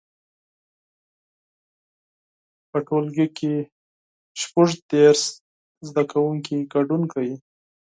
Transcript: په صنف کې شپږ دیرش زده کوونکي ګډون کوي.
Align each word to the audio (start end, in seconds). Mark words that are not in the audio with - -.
په 2.69 2.77
صنف 2.87 3.15
کې 3.37 3.53
شپږ 4.41 4.69
دیرش 4.89 5.21
زده 5.87 6.03
کوونکي 6.11 6.57
ګډون 6.73 7.01
کوي. 7.11 7.35